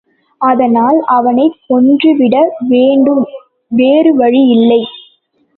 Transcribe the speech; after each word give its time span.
அதனால் 0.41 0.99
அவனைக் 1.07 1.59
கொன்றுவிட 1.67 2.35
வேண்டும் 2.69 3.23
வேறுவழி 3.71 4.41
யில்லை. 4.47 4.81